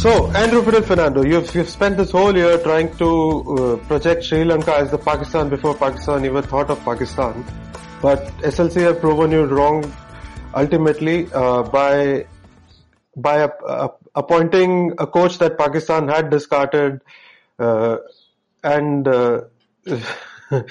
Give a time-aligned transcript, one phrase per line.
[0.00, 4.44] So, Andrew Fidel Fernando, you've, you've spent this whole year trying to uh, project Sri
[4.44, 7.44] Lanka as the Pakistan before Pakistan even thought of Pakistan.
[8.00, 9.92] But SLC have proven you wrong
[10.54, 12.24] ultimately uh, by
[13.14, 13.50] by
[14.14, 17.02] appointing a coach that Pakistan had discarded
[17.58, 17.98] uh,
[18.64, 19.42] and uh,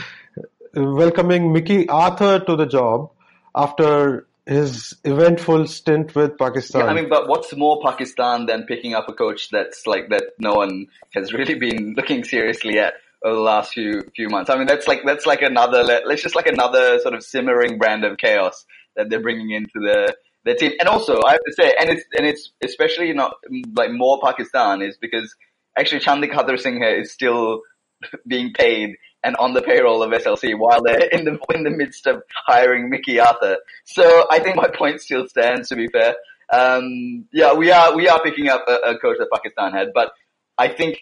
[0.74, 3.12] welcoming Mickey Arthur to the job
[3.54, 6.82] after his eventful stint with Pakistan.
[6.82, 10.24] Yeah, I mean, but what's more Pakistan than picking up a coach that's like that
[10.40, 14.50] no one has really been looking seriously at over the last few few months.
[14.50, 18.04] I mean, that's like that's like another let's just like another sort of simmering brand
[18.04, 20.72] of chaos that they're bringing into the the team.
[20.80, 23.36] And also, I have to say, and it's and it's especially not
[23.76, 25.36] like more Pakistan is because
[25.78, 27.62] actually Chandik Singh is still
[28.28, 32.08] being paid and on the payroll of SLC while they're in the in the midst
[32.08, 33.58] of hiring Mickey Arthur.
[33.86, 35.70] So I think my point still stands.
[35.70, 36.16] To be fair,
[36.52, 40.12] um, yeah, we are we are picking up a, a, coach that Pakistan had, but
[40.58, 41.00] I think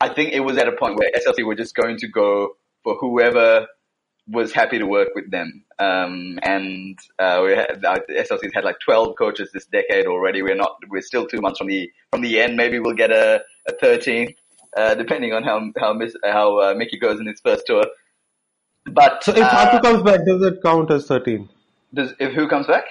[0.00, 2.96] I think it was at a point where SLC were just going to go for
[2.96, 3.66] whoever
[4.28, 5.64] was happy to work with them.
[5.78, 10.42] Um, and uh, we had, uh, SLC's had like 12 coaches this decade already.
[10.42, 12.56] We're not, we're still two months from the from the end.
[12.56, 14.34] Maybe we'll get a, a 13th
[14.76, 17.84] uh, depending on how how Miss, how uh, Mickey goes in his first tour.
[18.84, 21.48] But so if uh, Hatu comes back, does it count as thirteen?
[21.92, 22.84] Does if who comes back?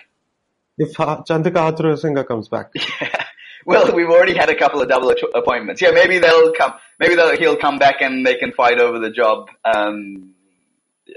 [0.77, 2.71] If Chandika Hathurusingha comes back.
[2.75, 3.23] Yeah.
[3.67, 5.81] Well, we've already had a couple of double appointments.
[5.81, 6.73] Yeah, maybe they'll come.
[6.99, 9.49] Maybe they'll, he'll come back and they can fight over the job.
[9.63, 10.35] Um,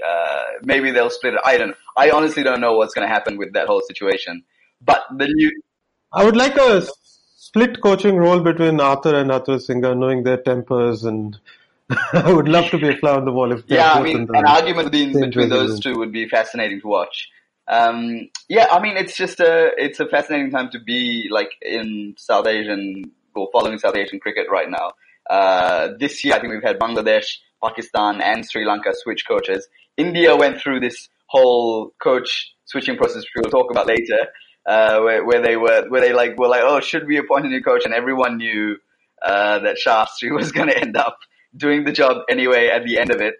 [0.03, 1.41] uh, maybe they'll split it.
[1.45, 1.75] I don't.
[1.95, 4.43] I honestly don't know what's going to happen with that whole situation.
[4.81, 5.51] But the new.
[6.11, 6.81] I would like a
[7.49, 11.37] split coaching role between Arthur and Hathurusingha, knowing their tempers, and
[12.13, 13.93] I would love to be a fly on the wall if yeah.
[13.93, 17.27] I mean, an argument between those two would be fascinating to watch.
[17.67, 22.13] Um, yeah, I mean, it's just a it's a fascinating time to be like in
[22.17, 24.91] South Asian or following South Asian cricket right now.
[25.27, 29.67] Uh, this year, I think we've had Bangladesh, Pakistan, and Sri Lanka switch coaches.
[29.97, 34.27] India went through this whole coach switching process, which we'll talk about later
[34.69, 37.49] uh, where, where they were, where they like were like, oh, should we appoint a
[37.49, 37.85] new coach?
[37.85, 38.77] And everyone knew
[39.21, 41.17] uh, that Shastri was going to end up
[41.57, 43.35] doing the job anyway at the end of it.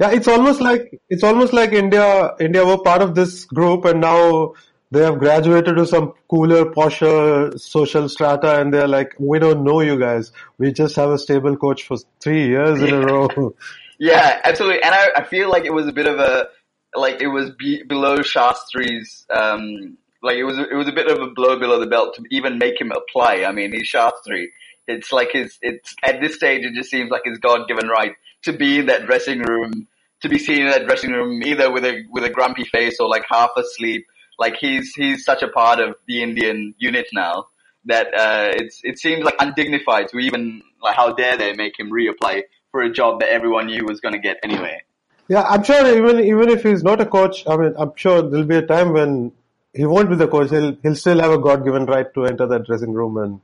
[0.00, 2.34] Yeah, it's almost like it's almost like India.
[2.40, 4.54] India were part of this group, and now
[4.90, 9.82] they have graduated to some cooler, posher social strata, and they're like, we don't know
[9.82, 10.32] you guys.
[10.56, 13.54] We just have a stable coach for three years in a row.
[13.98, 14.82] yeah, absolutely.
[14.82, 16.48] And I, I feel like it was a bit of a
[16.94, 21.18] like it was be, below Shastri's um, like it was it was a bit of
[21.18, 23.44] a blow below the belt to even make him apply.
[23.44, 24.46] I mean, he's Shastri.
[24.86, 28.14] It's like his it's at this stage it just seems like his God given right
[28.42, 29.86] to be in that dressing room,
[30.22, 33.08] to be seen in that dressing room either with a with a grumpy face or
[33.08, 34.06] like half asleep.
[34.38, 37.46] Like he's he's such a part of the Indian unit now
[37.86, 41.90] that uh, it's it seems like undignified to even like how dare they make him
[41.90, 44.82] reapply for a job that everyone knew was going to get anyway.
[45.28, 48.46] Yeah, I'm sure even even if he's not a coach, I mean, I'm sure there'll
[48.46, 49.32] be a time when
[49.72, 50.50] he won't be the coach.
[50.50, 53.40] He'll he'll still have a God given right to enter that dressing room and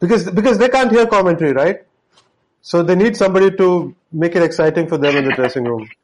[0.00, 1.82] because because they can't hear commentary, right?
[2.62, 5.88] So they need somebody to make it exciting for them in the dressing room.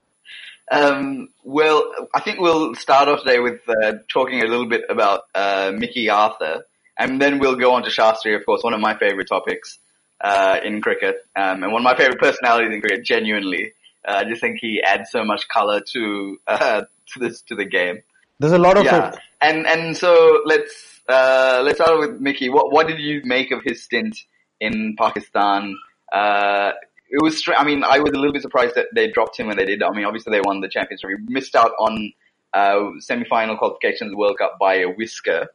[0.68, 5.20] Um, well, I think we'll start off today with uh, talking a little bit about
[5.32, 6.64] uh, Mickey Arthur,
[6.98, 9.78] and then we'll go on to Shastri, of course, one of my favorite topics
[10.20, 13.04] uh, in cricket, um, and one of my favorite personalities in cricket.
[13.04, 13.74] Genuinely,
[14.04, 17.64] uh, I just think he adds so much color to uh, to this to the
[17.64, 18.02] game.
[18.38, 19.08] There's a lot of yeah.
[19.08, 19.18] it.
[19.40, 22.48] And and so let's uh, let's start with Mickey.
[22.48, 24.16] What what did you make of his stint
[24.60, 25.76] in Pakistan?
[26.12, 26.72] Uh,
[27.08, 27.42] it was.
[27.56, 29.82] I mean, I was a little bit surprised that they dropped him when they did.
[29.82, 31.10] I mean, obviously they won the championship.
[31.10, 32.12] He missed out on
[32.52, 35.48] uh, semi-final qualifications World Cup by a whisker.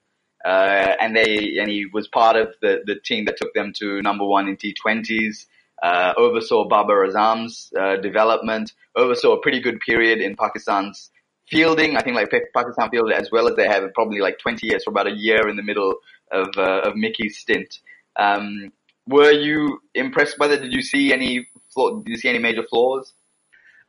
[0.43, 4.01] Uh, and they and he was part of the the team that took them to
[4.01, 5.45] number one in T20s.
[5.83, 8.73] Uh, oversaw Babar Azam's uh, development.
[8.95, 11.09] Oversaw a pretty good period in Pakistan's
[11.51, 11.97] fielding.
[11.97, 14.89] I think like Pakistan fielded as well as they have probably like 20 years for
[14.89, 15.95] about a year in the middle
[16.31, 17.79] of, uh, of Mickey's stint.
[18.15, 18.71] Um,
[19.07, 20.61] were you impressed by that?
[20.61, 23.13] Did you see any flaw, did you see any major flaws?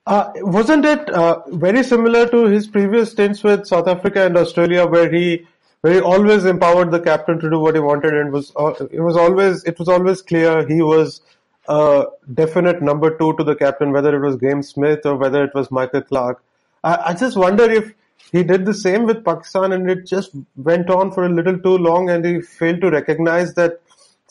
[0.07, 4.85] Uh, wasn't it uh, very similar to his previous stints with South Africa and Australia,
[4.85, 5.47] where he
[5.83, 9.01] where he always empowered the captain to do what he wanted, and was uh, it
[9.01, 11.21] was always it was always clear he was
[11.69, 15.55] a definite number two to the captain, whether it was Graeme Smith or whether it
[15.55, 16.43] was Michael Clarke.
[16.83, 17.93] I, I just wonder if
[18.33, 21.77] he did the same with Pakistan and it just went on for a little too
[21.77, 23.81] long and he failed to recognize that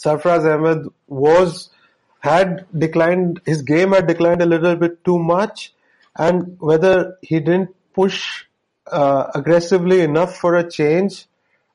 [0.04, 1.70] Sarfaraz Ahmed was
[2.20, 5.74] had declined his game had declined a little bit too much
[6.16, 8.46] and whether he didn't push
[8.92, 11.26] uh, aggressively enough for a change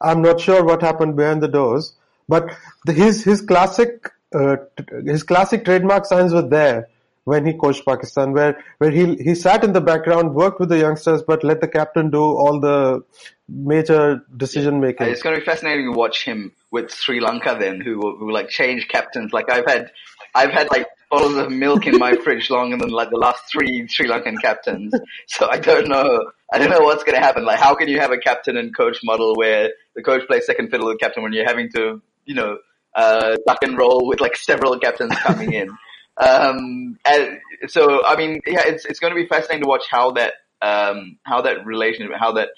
[0.00, 1.94] I'm not sure what happened behind the doors
[2.28, 2.50] But
[2.84, 4.56] the, his his classic uh,
[5.05, 6.88] his classic trademark signs were there
[7.26, 10.78] when he coached Pakistan, where where he he sat in the background, worked with the
[10.78, 13.02] youngsters, but let the captain do all the
[13.49, 15.08] major decision making.
[15.08, 18.49] It's going to be fascinating to watch him with Sri Lanka then, who who like
[18.49, 19.32] change captains.
[19.32, 19.90] Like I've had,
[20.37, 23.88] I've had like bottles of milk in my fridge longer than like the last three
[23.88, 24.94] Sri Lankan captains.
[25.26, 27.44] So I don't know, I don't know what's going to happen.
[27.44, 30.70] Like how can you have a captain and coach model where the coach plays second
[30.70, 32.58] fiddle to the captain when you're having to, you know,
[32.94, 35.76] uh, duck and roll with like several captains coming in.
[36.18, 40.12] Um, and so, I mean, yeah, it's, it's going to be fascinating to watch how
[40.12, 40.32] that,
[40.62, 42.48] um, how that relationship, how that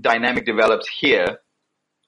[0.00, 1.40] dynamic develops here.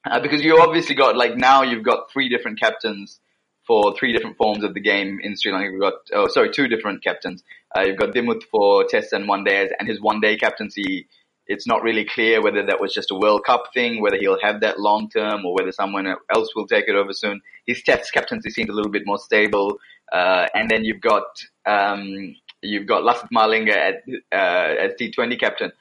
[0.04, 3.20] Uh, because you obviously got, like, now you've got three different captains
[3.66, 5.70] for three different forms of the game in Sri Lanka.
[5.70, 7.44] You've got, oh, sorry, two different captains.
[7.76, 11.06] Uh, you've got Dimuth for Tests and One Days, and his One Day captaincy.
[11.46, 14.60] It's not really clear whether that was just a World Cup thing, whether he'll have
[14.62, 17.40] that long term, or whether someone else will take it over soon.
[17.66, 19.78] His Test captaincy seems a little bit more stable.
[20.12, 21.24] Uh, and then you've got
[21.64, 25.72] um, you've got Lasith Malinga at, uh, as T20 captain,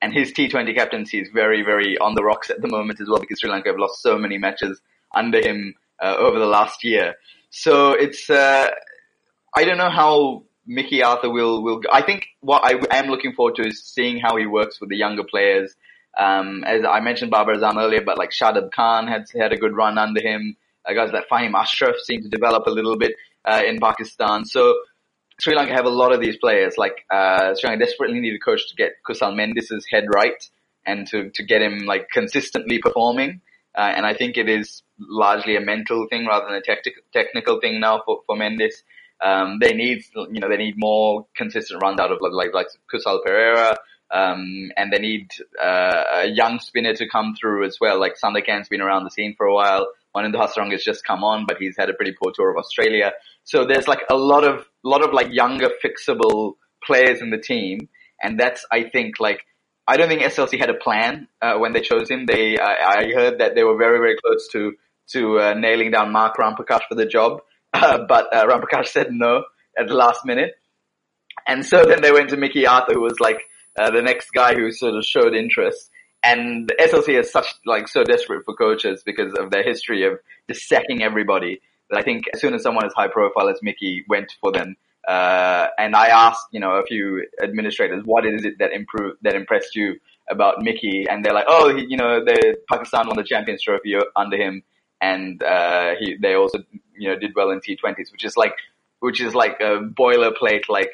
[0.00, 3.18] and his T20 captaincy is very very on the rocks at the moment as well
[3.18, 4.80] because Sri Lanka have lost so many matches
[5.12, 7.16] under him uh, over the last year.
[7.50, 8.68] So it's uh,
[9.56, 11.80] I don't know how Mickey Arthur will will.
[11.92, 14.96] I think what I am looking forward to is seeing how he works with the
[14.96, 15.74] younger players.
[16.16, 19.74] Um, as I mentioned Babar Azam earlier, but like Shadab Khan had had a good
[19.74, 20.56] run under him.
[20.88, 23.14] Uh, guys like Fahim Ashraf seem to develop a little bit
[23.44, 24.44] uh, in Pakistan.
[24.44, 24.74] So
[25.40, 26.74] Sri Lanka have a lot of these players.
[26.76, 30.42] Like uh, Sri Lanka desperately need a coach to get Kusal Mendis's head right
[30.86, 33.40] and to to get him like consistently performing.
[33.74, 37.60] Uh, and I think it is largely a mental thing rather than a technical technical
[37.60, 38.74] thing now for for Mendis.
[39.22, 43.20] Um, they need you know they need more consistent runs out of like like Kusal
[43.24, 43.76] Perera.
[44.12, 45.30] Um, and they need
[45.62, 48.00] uh, a young spinner to come through as well.
[48.00, 49.86] Like Sandakan's been around the scene for a while.
[50.16, 53.12] Wanindu Hasaranga has just come on, but he's had a pretty poor tour of Australia.
[53.44, 56.54] So there's like a lot of, lot of like younger fixable
[56.84, 57.88] players in the team.
[58.22, 59.40] And that's, I think, like,
[59.86, 62.26] I don't think SLC had a plan, uh, when they chose him.
[62.26, 64.72] They, uh, I heard that they were very, very close to,
[65.12, 67.40] to, uh, nailing down Mark Ramprakash for the job.
[67.72, 69.44] but, uh, Ramprakash said no
[69.78, 70.52] at the last minute.
[71.46, 73.40] And so then they went to Mickey Arthur, who was like,
[73.78, 75.90] uh, the next guy who sort of showed interest.
[76.22, 80.18] And the SLC is such, like, so desperate for coaches because of their history of
[80.48, 84.04] just sacking everybody that I think as soon as someone as high profile as Mickey
[84.08, 84.76] went for them,
[85.08, 89.34] uh, and I asked, you know, a few administrators, what is it that improved, that
[89.34, 89.98] impressed you
[90.30, 91.06] about Mickey?
[91.08, 94.62] And they're like, oh, he, you know, the Pakistan won the Champions Trophy under him,
[95.00, 96.58] and uh, he, they also,
[96.96, 98.54] you know, did well in T20s, which is like,
[99.00, 100.90] which is like a boilerplate, like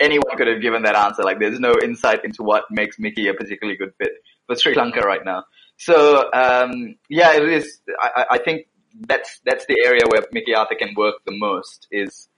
[0.00, 1.22] anyone could have given that answer.
[1.22, 4.12] Like, there's no insight into what makes Mickey a particularly good fit
[4.46, 5.44] for Sri Lanka right now.
[5.78, 7.80] So, um, yeah, it is.
[8.00, 8.66] I, I, think
[9.00, 12.28] that's that's the area where Mickey Arthur can work the most is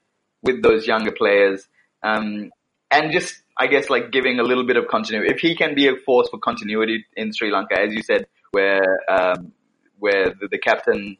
[0.42, 1.68] with those younger players,
[2.02, 2.50] um,
[2.90, 5.32] and just I guess like giving a little bit of continuity.
[5.32, 8.98] If he can be a force for continuity in Sri Lanka, as you said, where
[9.08, 9.52] um,
[9.98, 11.16] where the, the captain,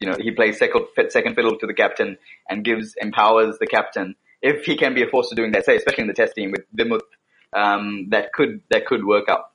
[0.00, 4.16] you know, he plays second second fiddle to the captain and gives empowers the captain
[4.46, 6.52] if he can be a force to doing that, say especially in the test team
[6.52, 7.00] with Dimuth,
[7.52, 9.50] um, that could that could work out.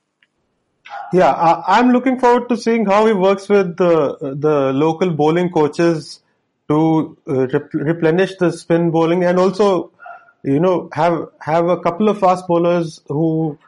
[1.12, 5.50] Yeah, I, am looking forward to seeing how he works with the the local bowling
[5.50, 6.20] coaches
[6.68, 9.92] to uh, rep- replenish the spin bowling and also,
[10.42, 13.58] you know, have have a couple of fast bowlers who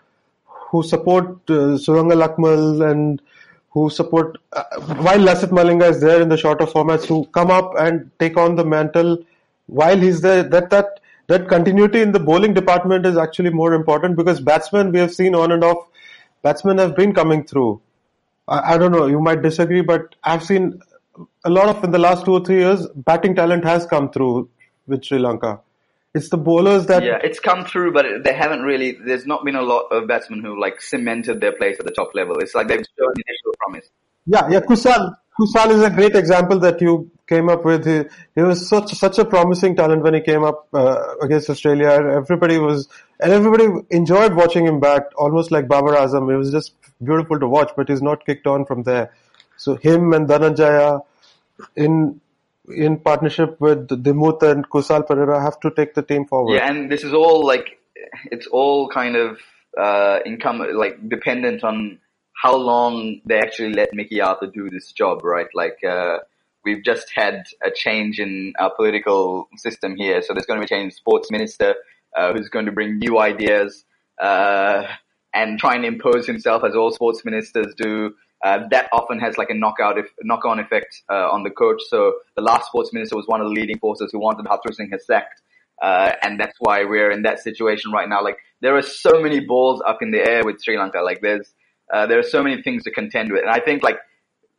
[0.70, 3.22] who support uh, Suranga Lakmal and
[3.70, 7.72] who support uh, while Lasith Malinga is there in the shorter formats who come up
[7.78, 9.18] and take on the mantle
[9.66, 10.42] while he's there.
[10.42, 14.98] That that that continuity in the bowling department is actually more important because batsmen we
[14.98, 15.86] have seen on and off
[16.44, 17.80] batsmen have been coming through.
[18.46, 20.80] I, I, don't know, you might disagree, but I've seen
[21.44, 24.50] a lot of in the last two or three years, batting talent has come through
[24.86, 25.60] with Sri Lanka.
[26.14, 28.92] It's the bowlers that yeah, it's come through, but they haven't really.
[28.92, 32.14] There's not been a lot of batsmen who like cemented their place at the top
[32.14, 32.38] level.
[32.38, 33.88] It's like they've shown initial promise.
[34.24, 34.60] Yeah, yeah.
[34.60, 37.86] Kusal, Kusal is a great example that you came up with.
[37.86, 38.04] He,
[38.34, 41.88] he was such such a promising talent when he came up uh, against Australia.
[41.88, 42.88] Everybody was
[43.20, 46.32] and everybody enjoyed watching him bat, almost like Babar Azam.
[46.32, 49.12] It was just beautiful to watch, but he's not kicked on from there.
[49.56, 51.02] So him and Dhananjaya
[51.76, 52.20] in
[52.68, 56.54] in partnership with Dimuth and Kusal Perera have to take the team forward.
[56.54, 57.78] Yeah, and this is all like
[58.30, 59.38] it's all kind of
[59.78, 61.98] uh, income like dependent on
[62.44, 65.46] how long they actually let Mickey Arthur do this job, right?
[65.54, 66.18] Like, uh,
[66.64, 70.22] we've just had a change in our political system here.
[70.22, 71.74] So there's going to be a change in sports minister,
[72.16, 73.84] uh, who's going to bring new ideas,
[74.20, 74.84] uh,
[75.32, 78.14] and try and impose himself as all sports ministers do.
[78.44, 81.80] uh, that often has like a knockout, if, knock-on effect uh, on the coach.
[81.88, 85.40] So the last sports minister was one of the leading forces who wanted Hathurusingha sacked.
[85.82, 88.22] Uh, and that's why we're in that situation right now.
[88.22, 91.00] Like there are so many balls up in the air with Sri Lanka.
[91.00, 91.54] Like there's,
[91.92, 93.40] uh, there are so many things to contend with.
[93.40, 93.96] And I think like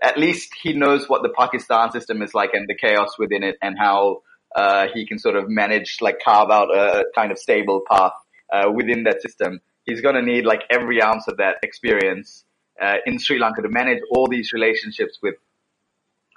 [0.09, 3.55] at least he knows what the Pakistan system is like and the chaos within it
[3.61, 4.21] and how,
[4.55, 8.13] uh, he can sort of manage, like carve out a kind of stable path,
[8.53, 9.59] uh, within that system.
[9.87, 12.45] He's going to need like every ounce of that experience,
[12.81, 15.35] uh, in Sri Lanka to manage all these relationships with,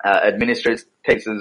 [0.05, 0.87] uh, administrators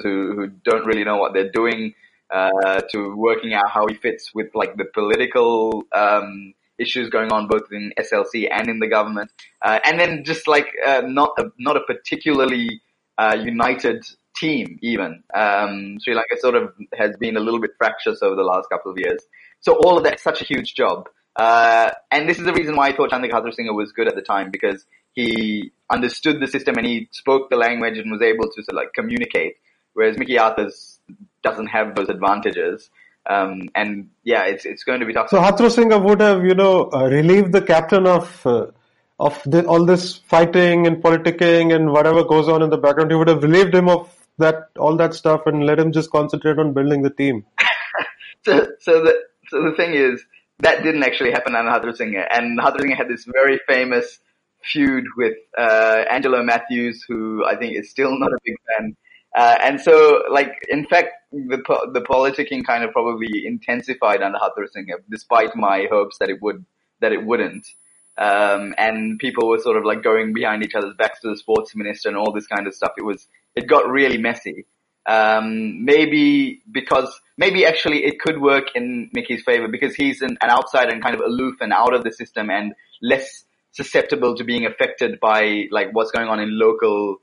[0.03, 1.93] who, who don't really know what they're doing,
[2.29, 7.47] uh, to working out how he fits with like the political, um, issues going on
[7.47, 9.31] both in SLC and in the government,
[9.61, 12.81] uh, and then just like uh, not a, not a particularly
[13.17, 14.05] uh, united
[14.35, 15.23] team even.
[15.33, 18.91] Um, Sri Lanka sort of has been a little bit fractious over the last couple
[18.91, 19.21] of years.
[19.61, 21.09] So all of that's such a huge job.
[21.35, 24.21] Uh, and this is the reason why I thought Chandika Singh was good at the
[24.21, 28.63] time because he understood the system and he spoke the language and was able to
[28.63, 29.55] sort of like communicate.
[29.93, 30.99] Whereas Mickey Arthurs
[31.43, 32.89] doesn't have those advantages.
[33.29, 35.29] Um, and yeah, it's it's going to be tough.
[35.29, 38.67] So Hathurusingha would have, you know, uh, relieved the captain of uh,
[39.19, 43.11] of the, all this fighting and politicking and whatever goes on in the background.
[43.11, 46.59] He would have relieved him of that all that stuff and let him just concentrate
[46.59, 47.45] on building the team.
[48.45, 49.15] so so the
[49.49, 50.23] so the thing is
[50.59, 54.19] that didn't actually happen on Hathurusingha, and Hathurusingha had this very famous
[54.63, 58.95] feud with uh, Angelo Mathews, who I think is still not a big fan.
[59.37, 61.61] Uh, and so, like, in fact, the
[61.93, 66.65] the politicking kind of probably intensified under Hathurusingha, despite my hopes that it would
[67.01, 67.67] that it wouldn't.
[68.17, 71.75] Um, and people were sort of like going behind each other's backs to the sports
[71.75, 72.93] minister and all this kind of stuff.
[72.97, 74.65] It was it got really messy.
[75.05, 80.49] Um, maybe because maybe actually it could work in Mickey's favor because he's an, an
[80.49, 84.65] outsider and kind of aloof and out of the system and less susceptible to being
[84.65, 87.17] affected by like what's going on in local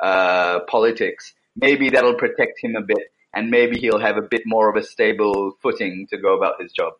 [0.00, 1.32] uh, politics.
[1.56, 4.84] Maybe that'll protect him a bit, and maybe he'll have a bit more of a
[4.84, 6.94] stable footing to go about his job.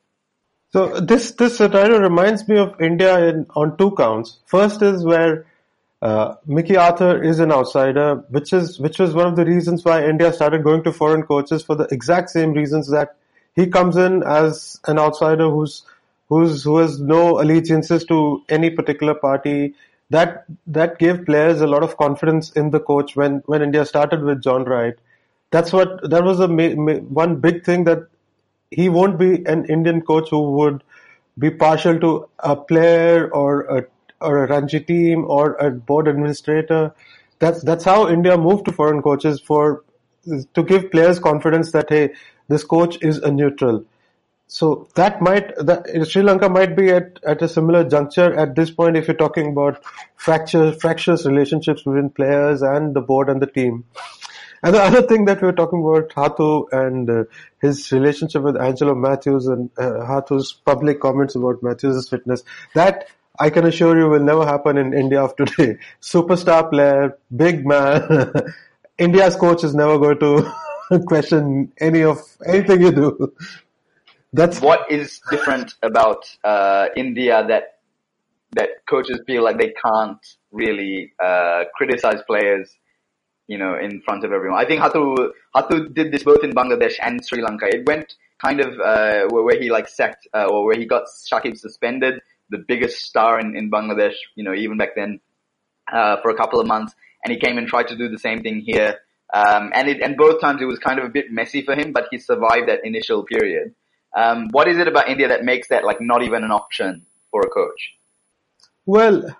[0.72, 4.38] So this this scenario reminds me of India in, on two counts.
[4.46, 5.46] First is where
[6.02, 10.04] uh, Mickey Arthur is an outsider, which is which was one of the reasons why
[10.04, 13.16] India started going to foreign coaches for the exact same reasons that
[13.54, 15.82] he comes in as an outsider who's
[16.28, 19.74] who's who has no allegiances to any particular party.
[20.10, 24.22] That that gave players a lot of confidence in the coach when when India started
[24.22, 24.94] with John Wright.
[25.50, 28.08] That's what that was a one big thing that
[28.70, 30.82] he won't be an Indian coach who would
[31.38, 33.86] be partial to a player or a
[34.20, 36.94] or a Ranji team or a board administrator.
[37.38, 39.84] That's that's how India moved to foreign coaches for
[40.54, 42.10] to give players confidence that hey,
[42.48, 43.84] this coach is a neutral.
[44.50, 48.68] So that might that Sri Lanka might be at, at a similar juncture at this
[48.68, 49.84] point if you're talking about
[50.16, 53.84] fracture fractious relationships between players and the board and the team.
[54.64, 57.24] And the other thing that we were talking about Hatu and uh,
[57.62, 62.42] his relationship with Angelo Mathews and uh, Hatu's public comments about Mathews' fitness,
[62.74, 65.78] that I can assure you will never happen in India of today.
[66.02, 68.32] Superstar player, big man.
[68.98, 70.52] India's coach is never going to
[71.06, 73.32] question any of anything you do.
[74.32, 77.78] That's what is different about uh, India that
[78.52, 82.76] that coaches feel like they can't really uh, criticize players,
[83.46, 84.58] you know, in front of everyone.
[84.58, 87.66] I think Hatu Hatu did this both in Bangladesh and Sri Lanka.
[87.66, 91.58] It went kind of uh, where, he like sacked uh, or where he got Shakib
[91.58, 92.20] suspended
[92.50, 95.20] the biggest star in, in Bangladesh, you know, even back then,
[95.92, 96.94] uh, for a couple of months.
[97.24, 98.98] And he came and tried to do the same thing here.
[99.32, 101.92] Um, and it, and both times it was kind of a bit messy for him,
[101.92, 103.74] but he survived that initial period.
[104.16, 107.42] Um, what is it about India that makes that like not even an option for
[107.42, 107.94] a coach?
[108.86, 109.36] Well,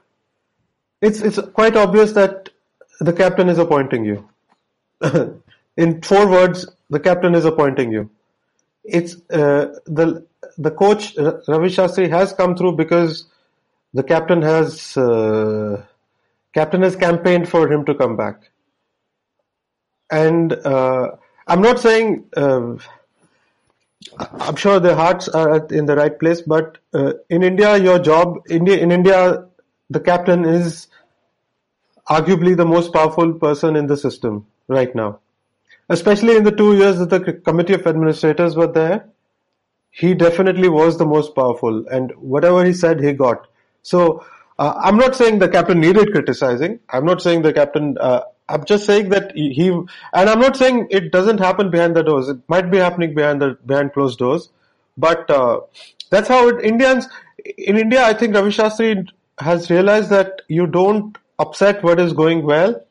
[1.00, 2.50] it's, it's quite obvious that
[3.00, 4.29] the captain is appointing you.
[5.77, 8.11] in four words, the captain is appointing you.
[8.85, 10.27] It's, uh, the,
[10.59, 13.27] the coach Ravi Shastri has come through because
[13.95, 15.85] the captain has uh,
[16.55, 18.50] captain has campaigned for him to come back,
[20.11, 21.12] and uh,
[21.47, 22.77] I'm not saying uh,
[24.19, 28.42] I'm sure their hearts are in the right place, but uh, in India, your job
[28.49, 29.47] India in India,
[29.90, 30.88] the captain is
[32.09, 35.21] arguably the most powerful person in the system right now,
[35.88, 39.11] especially in the two years that the committee of administrators were there
[39.90, 43.49] he definitely was the most powerful, and whatever he said, he got.
[43.83, 44.25] So
[44.59, 46.80] uh, I'm not saying the captain needed criticizing.
[46.88, 47.99] I'm not saying the captain.
[47.99, 52.02] Uh, I'm just saying that he, and I'm not saying it doesn't happen behind the
[52.02, 52.28] doors.
[52.28, 54.49] It might be happening behind the behind closed doors,
[54.97, 55.61] but uh,
[56.11, 57.09] that's how it, Indians
[57.57, 58.04] in India.
[58.04, 62.85] I think Ravi Shastri has realized that you don't upset what is going well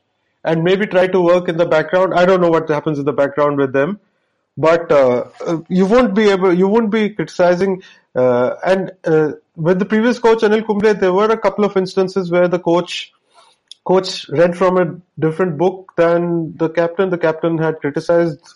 [0.44, 2.14] and maybe try to work in the background.
[2.14, 4.00] I don't know what happens in the background with them,
[4.58, 5.26] but uh,
[5.68, 7.84] you won't be able, you won't be criticizing.
[8.16, 12.32] Uh, and uh, with the previous coach Anil Kumble, there were a couple of instances
[12.32, 13.12] where the coach
[13.90, 14.86] coach read from a
[15.26, 17.10] different book than the captain.
[17.10, 18.54] The captain had criticized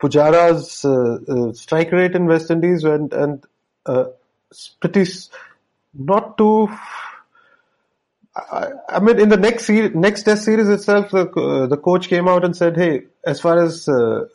[0.00, 3.44] Pujara's uh, uh, strike rate in West Indies and and
[3.86, 4.04] uh,
[4.80, 5.04] pretty
[5.94, 6.68] not too
[8.36, 12.44] I, mean, in the next next test series itself, the, uh, the coach came out
[12.44, 14.26] and said, "Hey, as far as uh,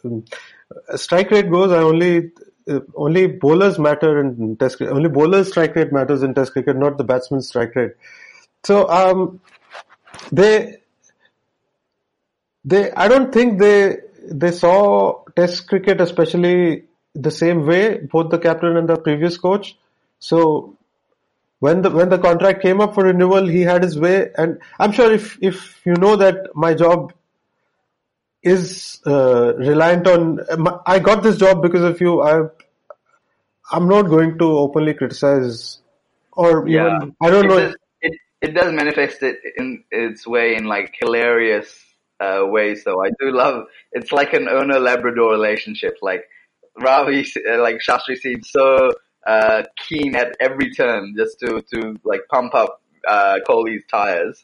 [0.95, 2.31] strike rate goes, I only
[2.67, 4.95] uh, only bowlers matter in test cricket.
[4.95, 7.91] Only bowlers strike rate matters in test cricket, not the batsman's strike rate."
[8.63, 9.39] So, um,
[10.31, 10.77] they
[12.63, 16.83] they I don't think they they saw test cricket especially
[17.13, 19.77] the same way both the captain and the previous coach.
[20.19, 20.77] So
[21.59, 24.91] when the when the contract came up for renewal, he had his way, and I'm
[24.91, 27.13] sure if if you know that my job
[28.41, 30.39] is uh, reliant on,
[30.87, 32.21] I got this job because of you.
[32.21, 32.47] I
[33.71, 35.79] I'm not going to openly criticize,
[36.31, 36.97] or yeah.
[36.97, 37.73] even I don't know.
[38.41, 41.79] It does manifest it in its way in like hilarious
[42.19, 42.83] uh, ways.
[42.83, 43.65] So I do love.
[43.91, 45.97] It's like an owner Labrador relationship.
[46.01, 46.23] Like
[46.79, 48.91] Ravi, like Shastri seems so
[49.27, 54.43] uh, keen at every turn just to, to like pump up, uh, Kohli's tires.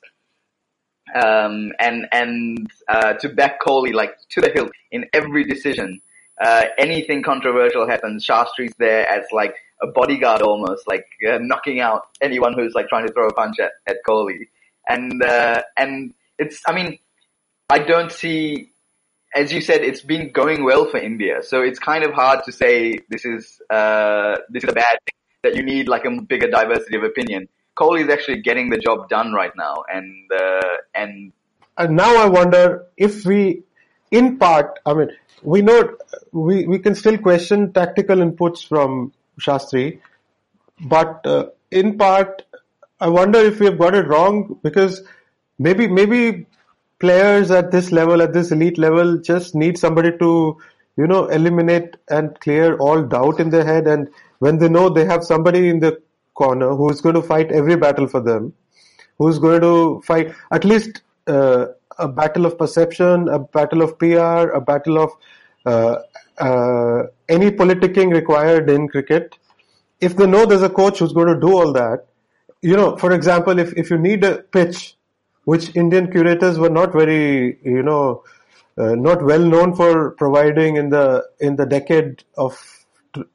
[1.16, 6.01] Um, and, and, uh, to back Kohli like to the hilt in every decision.
[6.39, 12.03] Uh, anything controversial happens, Shastri's there as like a bodyguard almost, like uh, knocking out
[12.22, 14.48] anyone who's like trying to throw a punch at, at Kohli.
[14.88, 17.00] And, uh, and it's, I mean,
[17.69, 18.72] I don't see
[19.36, 21.43] as you said, it's been going well for India.
[21.43, 25.13] So it's kind of hard to say this is uh, this is a bad thing.
[25.43, 27.48] That you need like a bigger diversity of opinion.
[27.77, 31.31] Kohli is actually getting the job done right now, and uh, and
[31.77, 33.63] and now I wonder if we,
[34.10, 35.10] in part, I mean,
[35.43, 35.95] we know
[36.32, 40.00] we we can still question tactical inputs from Shastri,
[40.86, 42.43] but uh, in part,
[43.00, 45.04] I wonder if we have got it wrong because
[45.60, 46.45] maybe maybe
[47.00, 50.58] players at this level, at this elite level, just need somebody to,
[50.95, 53.88] you know, eliminate and clear all doubt in their head.
[53.88, 56.02] And when they know they have somebody in the
[56.34, 58.54] corner who's going to fight every battle for them,
[59.17, 61.67] who's going to fight at least uh,
[62.00, 65.12] a battle of perception, a battle of PR, a battle of
[65.65, 66.00] uh,
[66.39, 69.38] any politicking required in cricket.
[70.00, 72.06] If they know there's a coach who's going to do all that,
[72.62, 74.95] you know, for example, if, if you need a pitch
[75.45, 78.23] which Indian curators were not very, you know,
[78.78, 82.86] uh, not well known for providing in the in the decade of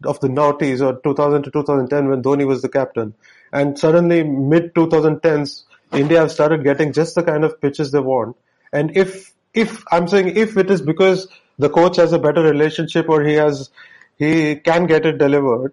[0.05, 3.15] of the noughties or 2000 to 2010 when Dhoni was the captain,
[3.53, 8.37] and suddenly mid 2010s India have started getting just the kind of pitches they want.
[8.73, 11.29] And if if I'm saying if it is because
[11.63, 13.71] the coach has a better relationship or he has
[14.19, 15.73] he can get it delivered,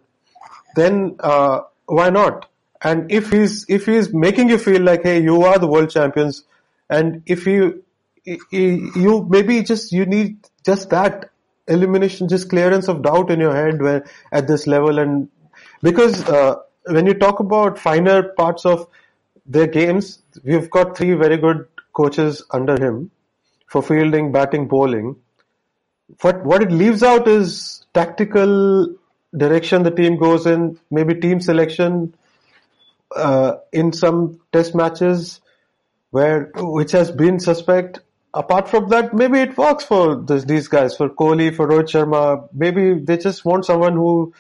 [0.76, 2.48] then uh, why not?
[2.82, 6.44] And if he's if he's making you feel like, hey, you are the world champions,
[6.90, 7.84] and if you
[8.52, 11.30] you maybe just you need just that
[11.68, 15.30] elimination, just clearance of doubt in your head when at this level, and
[15.82, 18.88] because uh, when you talk about finer parts of
[19.46, 23.12] their games, we've got three very good coaches under him
[23.68, 25.16] for fielding, batting, bowling.
[26.22, 28.96] What what it leaves out is tactical
[29.36, 32.16] direction the team goes in, maybe team selection,
[33.16, 35.42] uh, in some test matches
[36.12, 38.00] where which has been suspect.
[38.34, 42.48] Apart from that, maybe it works for this, these guys, for Kohli, for Rohit Sharma.
[42.54, 44.34] Maybe they just want someone who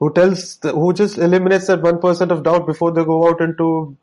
[0.00, 3.96] who tells who just eliminates that one percent of doubt before they go out into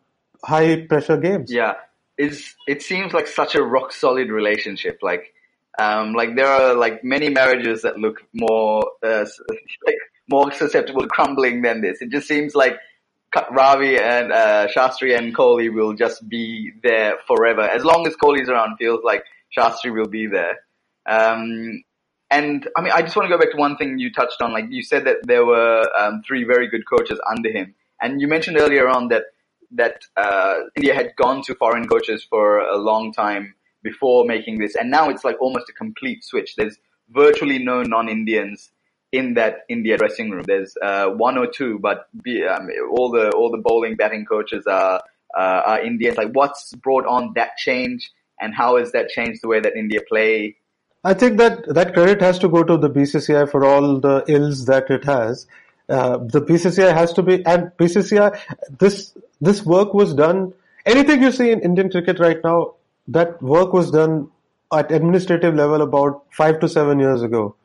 [0.43, 1.51] high pressure games.
[1.51, 1.75] Yeah,
[2.17, 4.99] it seems like such a rock solid relationship.
[5.01, 5.33] Like,
[5.79, 9.25] um, like there are like many marriages that look more uh,
[9.85, 9.95] like
[10.29, 12.01] more susceptible to crumbling than this.
[12.01, 12.77] It just seems like
[13.51, 17.61] Ravi and uh, Shastri and Kohli will just be there forever.
[17.61, 19.23] As long as Kohli's around, feels like
[19.55, 20.59] Shastri will be there.
[21.05, 21.83] Um,
[22.29, 24.51] and I mean, I just want to go back to one thing you touched on.
[24.51, 28.27] Like you said that there were um, three very good coaches under him, and you
[28.27, 29.23] mentioned earlier on that
[29.71, 34.75] that uh, India had gone to foreign coaches for a long time before making this,
[34.75, 36.55] and now it's like almost a complete switch.
[36.55, 36.77] There's
[37.09, 38.71] virtually no non-Indians
[39.11, 40.43] in that India dressing room.
[40.45, 44.65] There's uh, one or two, but be, um, all the all the bowling batting coaches
[44.67, 45.01] are
[45.37, 46.17] uh, are Indians.
[46.17, 49.99] Like, what's brought on that change, and how has that changed the way that India
[50.07, 50.57] play?
[51.03, 54.65] I think that that credit has to go to the BCCI for all the ills
[54.65, 55.47] that it has.
[55.87, 58.39] Uh, the BCCI has to be, and BCCI,
[58.77, 60.53] this this work was done
[60.85, 62.75] anything you see in Indian cricket right now,
[63.09, 64.29] that work was done
[64.73, 67.55] at administrative level about five to seven years ago.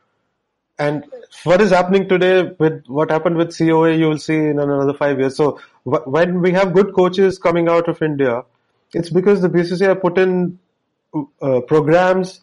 [0.78, 1.04] And
[1.44, 5.18] what is happening today with what happened with COA, you will see in another five
[5.18, 5.37] years.
[5.37, 8.42] So when we have good coaches coming out of India,
[8.92, 10.59] it's because the BCCI put in
[11.40, 12.40] uh, programs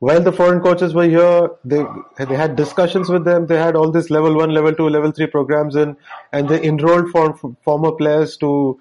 [0.00, 1.48] while the foreign coaches were here.
[1.64, 1.84] They
[2.18, 3.46] they had discussions with them.
[3.46, 5.96] They had all these level one, level two, level three programs in,
[6.32, 8.80] and they enrolled for, for former players to.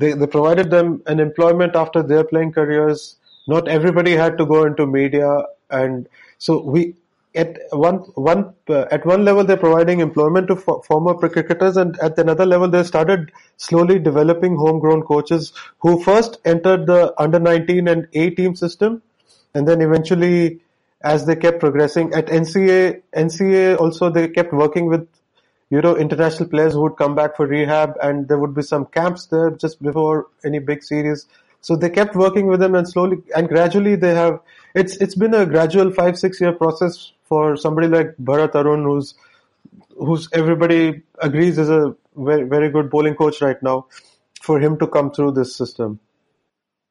[0.00, 3.16] They they provided them an employment after their playing careers.
[3.46, 6.08] Not everybody had to go into media, and
[6.38, 6.94] so we
[7.34, 11.76] at one one uh, at one level they're providing employment to former cricketers.
[11.76, 17.38] And at another level they started slowly developing homegrown coaches who first entered the under
[17.38, 19.02] 19 and A team system.
[19.54, 20.60] And then eventually
[21.02, 25.06] as they kept progressing at NCA NCA also they kept working with
[25.70, 29.26] you know international players would come back for rehab and there would be some camps
[29.26, 31.26] there just before any big series
[31.60, 34.40] so they kept working with them and slowly and gradually they have
[34.74, 39.14] it's it's been a gradual five six year process for somebody like Bharat Arun, who's
[39.96, 43.86] who's everybody agrees is a very very good bowling coach right now,
[44.42, 46.00] for him to come through this system.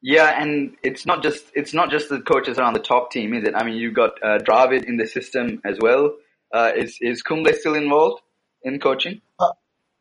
[0.02, 3.44] Yeah, and it's not just it's not just the coaches around the top team, is
[3.44, 3.54] it?
[3.54, 6.14] I mean, you've got uh, Dravid in the system as well.
[6.52, 8.22] Uh, is is Kumble still involved
[8.62, 9.20] in coaching?
[9.38, 9.52] Uh,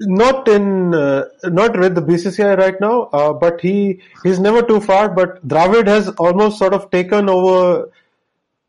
[0.01, 4.79] not in uh, not with the BCCI right now, uh, but he he's never too
[4.79, 5.09] far.
[5.09, 7.91] But Dravid has almost sort of taken over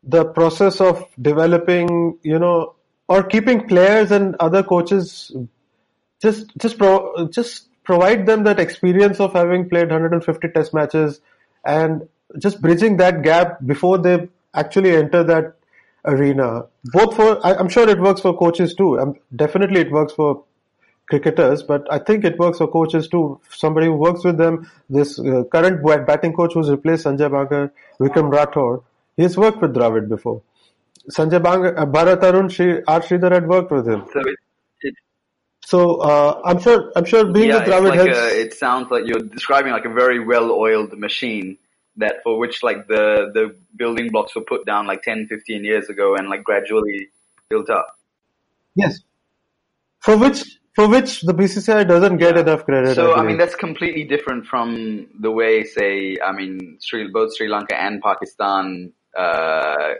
[0.03, 2.75] the process of developing, you know,
[3.07, 5.31] or keeping players and other coaches
[6.21, 11.19] just just pro, just provide them that experience of having played 150 test matches
[11.65, 12.07] and
[12.39, 15.55] just bridging that gap before they actually enter that
[16.05, 16.65] arena.
[16.85, 18.99] Both for, I, am sure it works for coaches too.
[18.99, 20.43] Um, definitely it works for
[21.09, 23.39] cricketers, but I think it works for coaches too.
[23.49, 28.31] Somebody who works with them, this uh, current batting coach who's replaced Sanjay Bangar, Vikram
[28.31, 28.83] Rathore,
[29.17, 30.41] He's worked with Dravid before.
[31.09, 33.01] Sanjay Bang, uh, Bharat Arun, Shri, R.
[33.01, 34.05] Sridhar had worked with him.
[34.13, 34.35] So, it,
[34.81, 34.95] it,
[35.65, 38.17] so uh, I'm sure I'm sure being yeah, with Dravid like helps.
[38.17, 41.57] A, it sounds like you're describing like a very well-oiled machine
[41.97, 45.89] that for which like the the building blocks were put down like 10, 15 years
[45.89, 47.09] ago and like gradually
[47.49, 47.97] built up.
[48.75, 48.99] Yes.
[49.99, 52.41] For which for which the BCCI doesn't get yeah.
[52.41, 52.95] enough credit.
[52.95, 57.35] So I, I, mean that's completely different from the way say I mean Sri, both
[57.35, 59.93] Sri Lanka and Pakistan uh,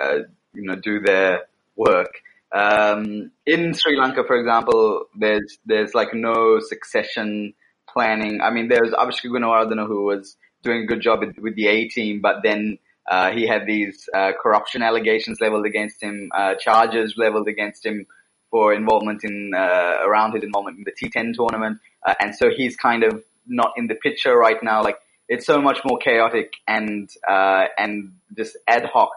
[0.00, 0.18] uh,
[0.54, 1.42] you know, do their
[1.76, 2.20] work.
[2.52, 7.54] Um, in Sri Lanka, for example, there's there's like no succession
[7.88, 8.40] planning.
[8.40, 11.88] I mean, there's Avishka Gunawardene who was doing a good job with, with the A
[11.88, 12.78] team, but then
[13.10, 18.06] uh, he had these uh, corruption allegations leveled against him, uh, charges leveled against him
[18.50, 21.78] for involvement in uh, around his involvement in the T10 tournament,
[22.20, 24.82] and so he's kind of not in the picture right now.
[24.82, 24.98] Like
[25.28, 29.12] it's so much more chaotic and uh, and just ad hoc,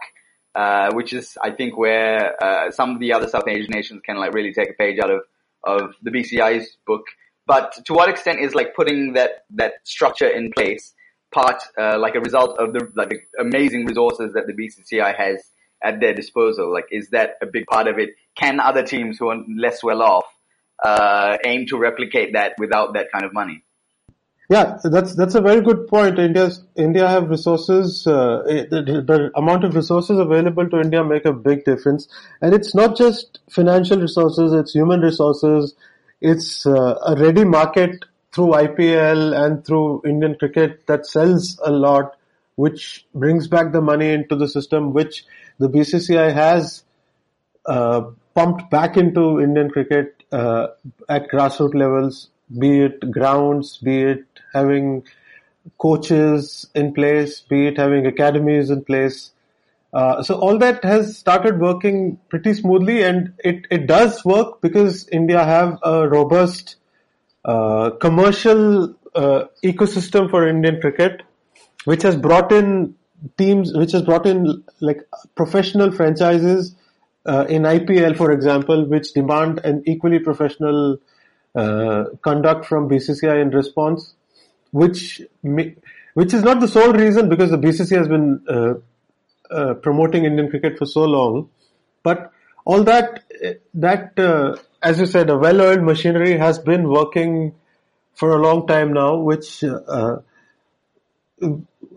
[0.56, 4.18] uh, which is I think where uh, some of the other South Asian nations can
[4.18, 5.22] like really take a page out of
[5.64, 7.04] of the BCI's book.
[7.46, 10.94] But to what extent is like putting that that structure in place
[11.32, 15.44] part uh, like a result of the like the amazing resources that the BCCI has
[15.84, 16.72] at their disposal?
[16.72, 18.10] Like, is that a big part of it?
[18.36, 20.26] Can other teams who are less well off
[20.84, 23.64] uh, aim to replicate that without that kind of money?
[24.50, 26.18] Yeah, that's that's a very good point.
[26.18, 28.08] India's India have resources.
[28.08, 32.08] Uh, the, the, amount of resources available to India make a big difference,
[32.42, 35.76] and it's not just financial resources; it's human resources.
[36.20, 38.04] It's uh, a ready market
[38.40, 42.16] through IPL and through Indian cricket that sells a lot,
[42.56, 45.26] which brings back the money into the system, which
[45.58, 46.84] the BCCI has
[47.66, 50.68] uh, pumped back into Indian cricket uh,
[51.10, 55.04] at grassroots levels be it grounds, be it having
[55.78, 59.32] coaches in place, be it having academies in place.
[59.92, 65.10] Uh, so all that has started working pretty smoothly and it, it does work because
[65.10, 66.78] India have a robust
[67.46, 71.22] commercial uh, ecosystem for Indian cricket,
[71.86, 72.96] which has brought in
[73.38, 75.02] teams, which has brought in like
[75.36, 76.76] professional franchises
[77.26, 80.98] uh, in IPL, for example, which demand an equally professional
[81.56, 84.14] uh, conduct from BCCI in response,
[84.72, 85.22] which
[86.14, 88.74] which is not the sole reason because the BCCI has been uh,
[89.54, 91.50] uh, promoting Indian cricket for so long,
[92.04, 92.32] but
[92.66, 93.24] all that
[93.74, 97.54] that uh, as you said, a well-oiled machinery has been working
[98.16, 99.64] for a long time now, which.
[99.64, 100.18] Uh,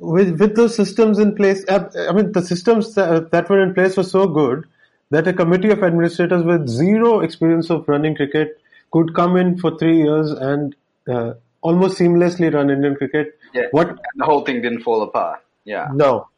[0.02, 4.02] with with those systems in place, I mean the systems that, were in place were
[4.02, 4.66] so good
[5.11, 8.61] that a committee of administrators with zero experience of running cricket
[8.92, 10.74] could come in for three years and
[11.09, 13.66] uh, almost seamlessly run Indian cricket Yeah.
[13.70, 15.44] What the whole thing didn't fall apart.
[15.64, 15.88] Yeah.
[15.92, 16.28] no,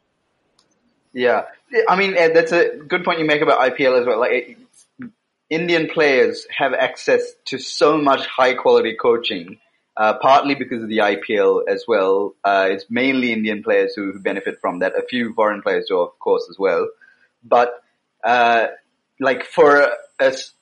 [1.13, 1.45] Yeah,
[1.87, 4.19] I mean that's a good point you make about IPL as well.
[4.19, 4.57] Like
[5.49, 9.59] Indian players have access to so much high quality coaching,
[9.95, 12.35] uh, partly because of the IPL as well.
[12.43, 14.97] Uh, it's mainly Indian players who benefit from that.
[14.97, 16.87] A few foreign players do, of course, as well.
[17.43, 17.73] But
[18.23, 18.67] uh,
[19.19, 19.87] like for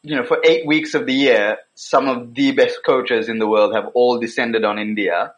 [0.02, 3.48] you know, for eight weeks of the year, some of the best coaches in the
[3.48, 5.34] world have all descended on India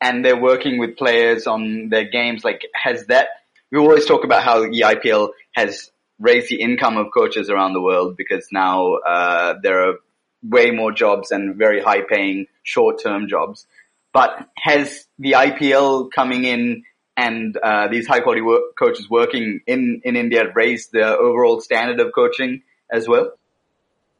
[0.00, 2.44] and they're working with players on their games.
[2.44, 3.28] Like, has that,
[3.70, 7.80] we always talk about how the IPL has raised the income of coaches around the
[7.80, 9.94] world because now, uh, there are
[10.42, 13.66] way more jobs and very high paying short term jobs.
[14.12, 16.84] But has the IPL coming in
[17.16, 22.00] and, uh, these high quality work, coaches working in, in India raised the overall standard
[22.00, 23.32] of coaching as well?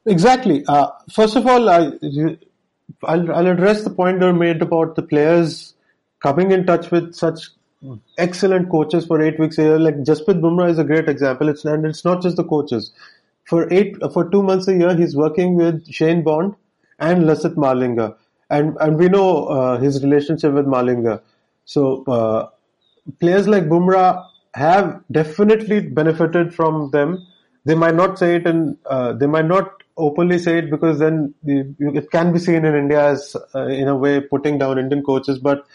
[0.07, 0.65] Exactly.
[0.67, 1.93] Uh, first of all, I,
[3.05, 5.75] I'll, I'll address the point you made about the players
[6.21, 7.49] coming in touch with such
[8.17, 9.79] excellent coaches for eight weeks a year.
[9.79, 11.49] Like Jasprit Bumrah is a great example.
[11.49, 12.93] It's and it's not just the coaches.
[13.45, 16.55] For eight, for two months a year, he's working with Shane Bond
[16.99, 18.17] and Lasith Malinga,
[18.51, 21.21] and and we know uh, his relationship with Malinga.
[21.65, 22.49] So uh,
[23.21, 27.27] players like Bumrah have definitely benefited from them.
[27.65, 31.35] They might not say it and uh, they might not openly say it because then
[31.45, 35.39] it can be seen in India as, uh, in a way, putting down Indian coaches.
[35.39, 35.67] But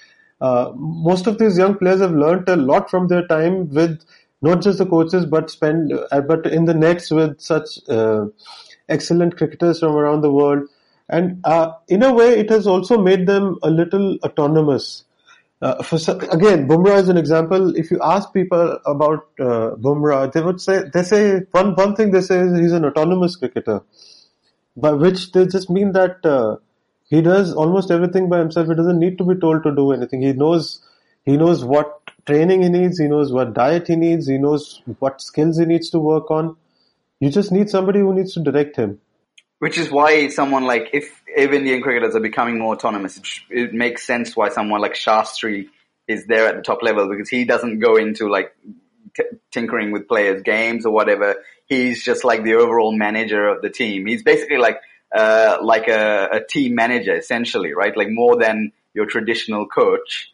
[0.76, 4.04] most of these young players have learned a lot from their time with
[4.42, 8.26] not just the coaches, but spend, uh, but in the nets with such uh,
[8.90, 10.68] excellent cricketers from around the world.
[11.10, 15.06] And uh, in a way, it has also made them a little autonomous.
[15.62, 15.96] Uh, for
[16.32, 17.74] again, Bumrah is an example.
[17.78, 22.12] If you ask people about uh, Bumrah, they would say they say one one thing
[22.12, 23.82] they say is he's an autonomous cricketer,
[24.76, 26.58] by which they just mean that uh,
[27.14, 28.68] he does almost everything by himself.
[28.68, 30.22] He doesn't need to be told to do anything.
[30.22, 30.82] He knows
[31.26, 33.00] he knows what training he needs.
[33.00, 34.28] He knows what diet he needs.
[34.28, 36.56] He knows what skills he needs to work on.
[37.20, 39.00] You just need somebody who needs to direct him.
[39.60, 43.74] Which is why someone like, if, if Indian cricketers are becoming more autonomous, it, it
[43.74, 45.68] makes sense why someone like Shastri
[46.06, 48.54] is there at the top level because he doesn't go into like
[49.16, 51.36] t- tinkering with players' games or whatever.
[51.68, 54.06] He's just like the overall manager of the team.
[54.06, 54.82] He's basically like,
[55.14, 57.96] uh, like a, a team manager essentially, right?
[57.96, 60.32] Like more than your traditional coach.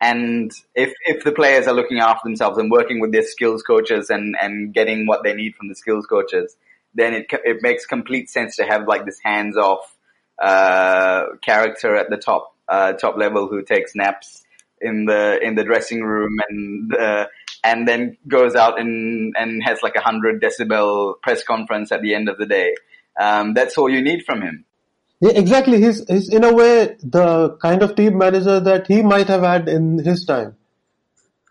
[0.00, 4.10] And if, if the players are looking after themselves and working with their skills coaches
[4.10, 6.56] and, and getting what they need from the skills coaches,
[6.94, 9.96] then it, it makes complete sense to have like this hands off,
[10.42, 14.42] uh, character at the top, uh, top level who takes naps
[14.80, 17.26] in the, in the dressing room and, uh,
[17.64, 22.14] and then goes out and, and has like a hundred decibel press conference at the
[22.14, 22.74] end of the day.
[23.18, 24.64] Um, that's all you need from him.
[25.20, 25.80] Yeah, exactly.
[25.80, 29.68] He's, he's in a way the kind of team manager that he might have had
[29.68, 30.56] in his time.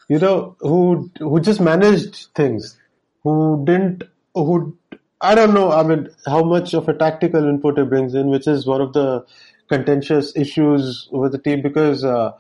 [0.08, 2.78] You know, who who just managed things,
[3.24, 4.04] who didn't,
[4.36, 4.78] who
[5.20, 5.72] I don't know.
[5.72, 8.94] I mean, how much of a tactical input he brings in, which is one of
[8.94, 9.26] the
[9.68, 12.04] contentious issues with the team because.
[12.04, 12.34] Uh,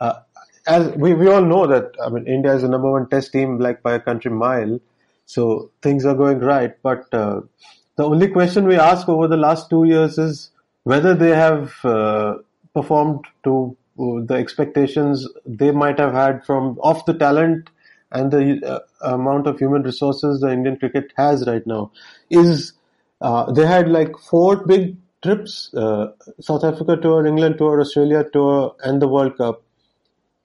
[0.00, 0.20] uh,
[0.66, 3.58] as we, we all know that I mean India is the number one test team
[3.58, 4.80] like by a country mile,
[5.26, 6.74] so things are going right.
[6.82, 7.42] But uh,
[8.00, 10.50] the only question we ask over the last two years is
[10.84, 12.36] whether they have uh,
[12.72, 17.68] performed to uh, the expectations they might have had from of the talent
[18.12, 18.78] and the uh,
[19.14, 21.92] amount of human resources the Indian cricket has right now.
[22.30, 22.72] Is
[23.20, 26.06] uh, they had like four big trips: uh,
[26.40, 29.62] South Africa tour, England tour, Australia tour, and the World Cup.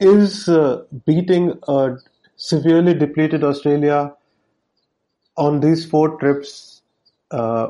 [0.01, 1.95] Is uh, beating a
[2.35, 4.13] severely depleted Australia
[5.37, 6.74] on these four trips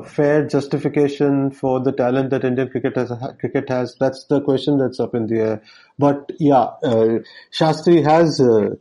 [0.02, 3.96] fair justification for the talent that Indian cricket has, cricket has?
[3.98, 5.62] That's the question that's up in the air.
[5.98, 7.18] But yeah, uh,
[7.52, 8.76] Shastri has uh,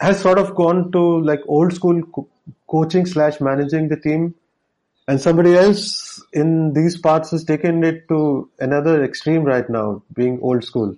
[0.00, 2.28] has sort of gone to like old school co-
[2.68, 4.34] coaching slash managing the team,
[5.06, 10.40] and somebody else in these parts has taken it to another extreme right now, being
[10.42, 10.96] old school,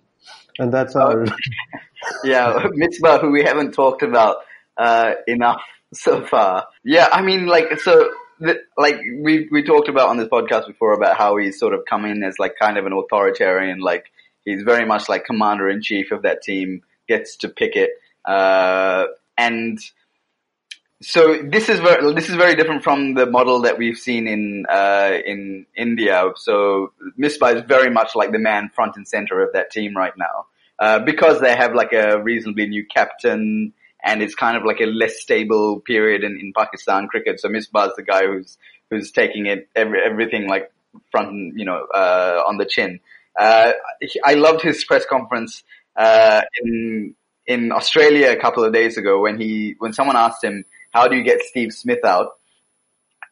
[0.59, 1.25] and that's our.
[2.25, 4.37] yeah, Misbah, who we haven't talked about
[4.77, 5.63] uh, enough
[5.95, 6.67] so far.
[6.85, 8.11] Yeah, I mean, like, so,
[8.77, 12.05] like, we we talked about on this podcast before about how he's sort of come
[12.05, 14.07] in as like kind of an authoritarian, like
[14.45, 17.91] he's very much like commander in chief of that team, gets to pick it,
[18.25, 19.05] uh,
[19.37, 19.79] and
[21.03, 24.67] so this is very this is very different from the model that we've seen in
[24.69, 26.25] uh, in India.
[26.37, 30.13] So Misbah is very much like the man front and center of that team right
[30.17, 30.47] now.
[30.79, 33.73] Uh, because they have like a reasonably new captain
[34.05, 37.41] and it's kind of like a less stable period in, in Pakistan cricket.
[37.41, 38.59] So Misbah is the guy who's,
[38.91, 40.73] who's taking it, every, everything like
[41.11, 43.01] front, you know, uh, on the chin.
[43.39, 43.73] Uh,
[44.25, 45.63] I loved his press conference,
[45.97, 47.15] uh, in
[47.47, 51.17] in Australia a couple of days ago when he when someone asked him how do
[51.17, 52.33] you get Steve Smith out,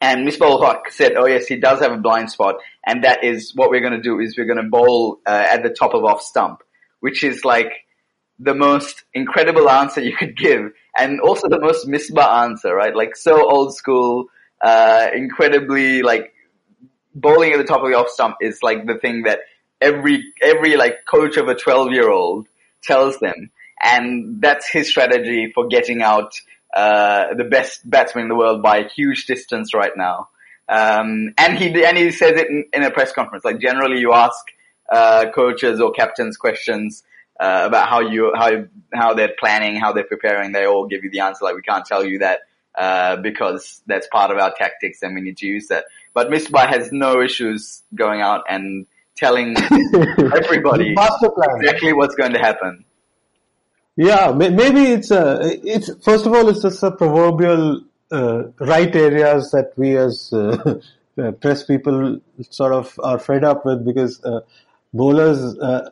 [0.01, 3.53] and Misbah Haq said, "Oh yes, he does have a blind spot, and that is
[3.55, 6.05] what we're going to do is we're going to bowl uh, at the top of
[6.05, 6.63] off stump,
[7.01, 7.73] which is like."
[8.39, 12.95] The most incredible answer you could give and also the most misbah answer, right?
[12.95, 14.27] Like so old school,
[14.63, 16.33] uh, incredibly like
[17.15, 19.41] bowling at the top of the off stump is like the thing that
[19.81, 22.47] every, every like coach of a 12 year old
[22.83, 23.51] tells them.
[23.83, 26.33] And that's his strategy for getting out,
[26.75, 30.29] uh, the best batsman in the world by a huge distance right now.
[30.69, 33.45] Um, and he, and he says it in, in a press conference.
[33.45, 34.39] Like generally you ask,
[34.91, 37.05] uh, coaches or captains questions,
[37.39, 40.53] uh, about how you how how they're planning, how they're preparing.
[40.53, 41.45] They all give you the answer.
[41.45, 42.41] Like we can't tell you that
[42.75, 45.85] uh, because that's part of our tactics, and we need to use that.
[46.15, 49.57] But Misbah has no issues going out and telling
[50.37, 52.85] everybody exactly what's going to happen.
[53.97, 59.51] Yeah, maybe it's a, it's first of all it's just a proverbial uh, right areas
[59.51, 60.79] that we as uh,
[61.41, 64.41] press people sort of are fed up with because uh,
[64.95, 65.91] bowlers uh,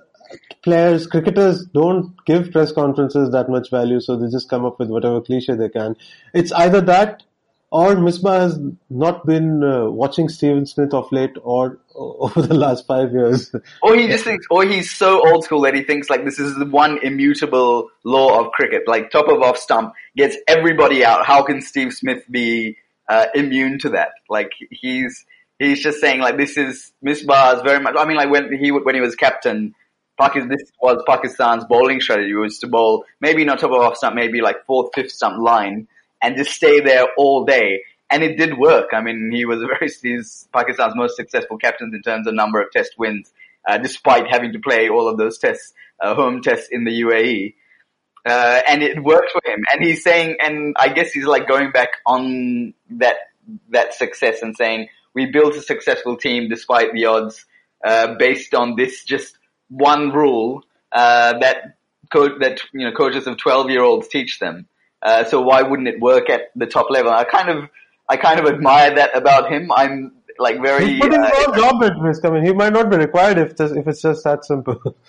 [0.62, 4.88] players, cricketers don't give press conferences that much value, so they just come up with
[4.88, 5.96] whatever cliche they can.
[6.34, 7.22] It's either that
[7.70, 12.86] or Misbah has not been uh, watching Steven Smith of late or over the last
[12.86, 13.52] five years.
[13.82, 16.56] Or he just thinks, or he's so old school that he thinks like this is
[16.56, 21.26] the one immutable law of cricket, like top of off stump gets everybody out.
[21.26, 22.76] How can Steve Smith be
[23.08, 24.10] uh, immune to that?
[24.30, 25.24] Like he's,
[25.58, 28.70] he's just saying like this is Misbah is very much, I mean like when he,
[28.70, 29.74] when he was captain,
[30.18, 34.14] Pakistan, this was Pakistan's bowling strategy was to bowl maybe not top of off stump,
[34.14, 35.88] maybe like fourth, fifth stump line
[36.22, 37.82] and just stay there all day.
[38.08, 38.90] And it did work.
[38.92, 42.70] I mean, he was very, he's Pakistan's most successful captain in terms of number of
[42.70, 43.32] test wins,
[43.68, 47.54] uh, despite having to play all of those tests, uh, home tests in the UAE.
[48.24, 49.60] Uh, and it worked for him.
[49.72, 53.16] And he's saying, and I guess he's like going back on that,
[53.70, 57.44] that success and saying, we built a successful team despite the odds,
[57.84, 61.76] uh, based on this just one rule uh, that
[62.12, 64.66] co- that you know coaches of twelve year olds teach them.
[65.02, 67.12] Uh, so why wouldn't it work at the top level?
[67.12, 67.68] I kind of
[68.08, 69.70] I kind of admire that about him.
[69.72, 70.94] I'm like very.
[70.94, 72.24] He's putting uh, job at risk.
[72.24, 74.96] I mean, he might not be required if just, if it's just that simple.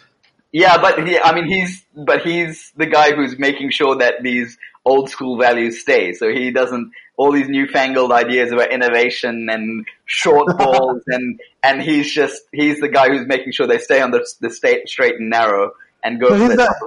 [0.54, 4.58] Yeah, but he, I mean, he's, but he's the guy who's making sure that these
[4.86, 6.14] old school values stay.
[6.14, 12.12] So he doesn't, all these newfangled ideas about innovation and short balls and, and he's
[12.12, 15.30] just, he's the guy who's making sure they stay on the, the state, straight and
[15.30, 15.72] narrow
[16.04, 16.78] and go so the top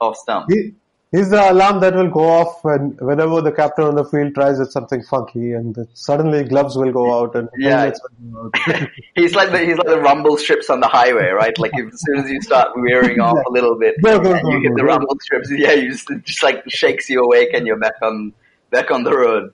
[0.00, 0.46] off stump.
[0.48, 0.72] He,
[1.12, 4.60] He's the alarm that will go off when whenever the captain on the field tries
[4.60, 7.90] it something funky, and suddenly gloves will go out and yeah.
[8.36, 8.54] Out.
[9.16, 11.58] he's like the he's like the rumble strips on the highway, right?
[11.58, 14.50] Like if, as soon as you start wearing off a little bit, go, go, go,
[14.50, 15.50] you hit the rumble strips.
[15.50, 18.32] Yeah, you just, just like shakes you awake, and you're back on
[18.70, 19.52] back on the road.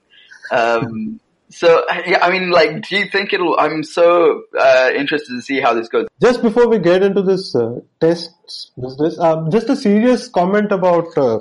[0.51, 5.41] Um, so, yeah, I mean, like, do you think it'll, I'm so, uh, interested to
[5.41, 6.07] see how this goes.
[6.21, 8.31] Just before we get into this, uh, test
[8.79, 11.39] business, um, just a serious comment about, uh,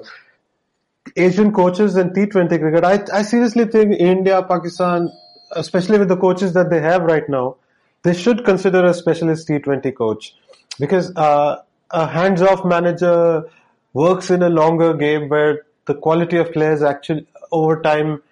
[1.16, 2.84] Asian coaches and T20 cricket.
[2.84, 5.10] I, I seriously think India, Pakistan,
[5.52, 7.56] especially with the coaches that they have right now,
[8.02, 10.34] they should consider a specialist T20 coach
[10.78, 13.44] because, uh, a hands-off manager
[13.92, 18.22] works in a longer game where the quality of players actually over time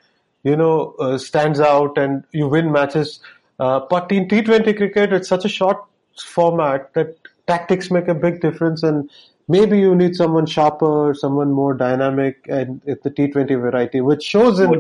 [0.45, 3.21] you know, uh, stands out and you win matches.
[3.59, 5.79] Uh, but in T20 cricket, it's such a short
[6.23, 9.11] format that tactics make a big difference and
[9.49, 14.61] maybe you need someone sharper, someone more dynamic and it's the T20 variety, which shows
[14.61, 14.71] in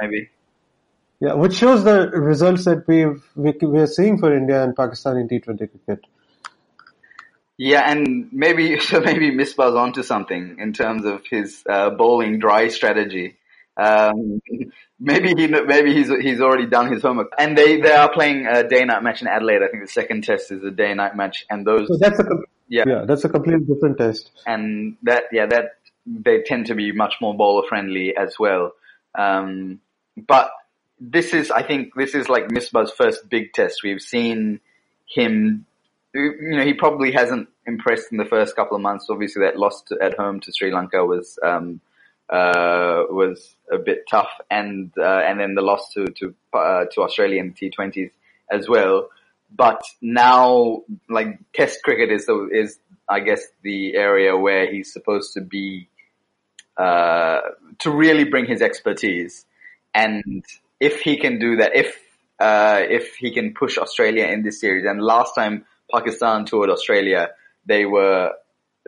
[0.00, 0.30] maybe.
[1.18, 5.16] Yeah, which shows the results that we've, we, we are seeing for India and Pakistan
[5.16, 6.04] in T20 cricket.
[7.56, 12.68] Yeah, and maybe so maybe Misbah's onto something in terms of his uh, bowling dry
[12.68, 13.36] strategy.
[13.76, 14.40] Um,
[15.00, 17.32] maybe he maybe he's he's already done his homework.
[17.38, 19.62] And they they are playing a day night match in Adelaide.
[19.62, 22.24] I think the second test is a day night match, and those so that's a
[22.68, 24.30] yeah yeah that's a completely different test.
[24.46, 25.76] And that yeah that
[26.06, 28.72] they tend to be much more bowler friendly as well.
[29.14, 29.80] Um,
[30.16, 30.50] but
[31.00, 33.82] this is I think this is like Misbah's first big test.
[33.82, 34.60] We've seen
[35.06, 35.66] him.
[36.14, 39.08] You know, he probably hasn't impressed in the first couple of months.
[39.10, 41.80] Obviously, that loss to, at home to Sri Lanka was um,
[42.28, 47.02] uh, was a bit tough, and uh, and then the loss to to uh, to
[47.02, 48.10] Australia in the T20s
[48.50, 49.08] as well.
[49.54, 55.34] But now, like Test cricket is the, is I guess the area where he's supposed
[55.34, 55.88] to be
[56.76, 57.40] uh,
[57.80, 59.46] to really bring his expertise,
[59.94, 60.44] and
[60.80, 61.96] if he can do that, if
[62.40, 67.30] uh, if he can push Australia in this series, and last time Pakistan toured Australia,
[67.66, 68.32] they were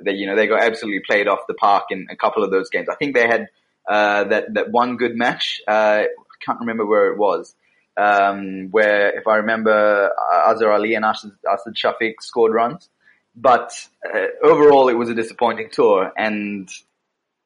[0.05, 2.69] they, you know, they got absolutely played off the park in a couple of those
[2.71, 2.89] games.
[2.91, 3.49] I think they had,
[3.89, 5.61] uh, that, that one good match.
[5.67, 7.55] Uh, I can't remember where it was.
[7.97, 12.89] Um, where if I remember, uh, Azhar Ali and Asad, Asad Shafiq scored runs.
[13.35, 13.73] But,
[14.05, 16.69] uh, overall it was a disappointing tour and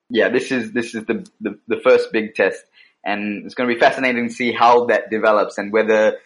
[0.09, 2.65] yeah, this is, this is the, the, the first big test
[3.05, 6.19] and it's going to be fascinating to see how that develops and whether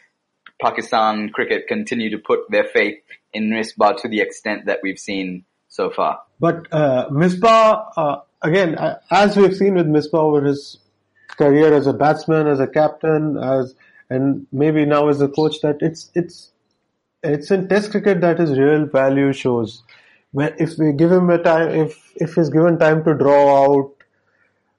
[0.61, 2.99] Pakistan cricket continue to put their faith
[3.33, 5.45] in Misbah to the extent that we've seen
[5.77, 6.23] so far.
[6.41, 8.77] But uh, Misbah, uh, again,
[9.11, 10.79] as we've seen with Misbah over his
[11.37, 13.75] career as a batsman, as a captain, as
[14.09, 16.51] and maybe now as a coach, that it's it's
[17.23, 19.83] it's in Test cricket that his real value shows.
[20.33, 23.93] When if we give him a time, if if he's given time to draw out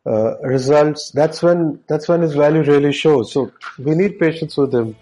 [0.06, 3.32] uh, results, that's when that's when his value really shows.
[3.32, 4.96] So we need patience with him.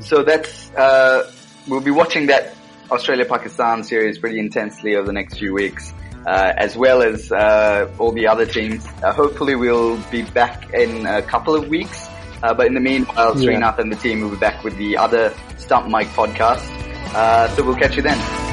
[0.00, 1.30] So that's uh,
[1.68, 2.54] we'll be watching that
[2.90, 5.92] Australia Pakistan series pretty intensely over the next few weeks.
[6.26, 8.86] Uh, as well as uh, all the other teams.
[9.02, 12.08] Uh, hopefully, we'll be back in a couple of weeks.
[12.42, 15.34] Uh, but in the meanwhile, Srinath and the team will be back with the other
[15.58, 16.64] Stump Mic podcast.
[17.54, 18.43] so we'll catch you then.